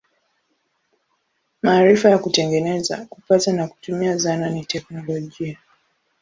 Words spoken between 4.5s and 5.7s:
teknolojia.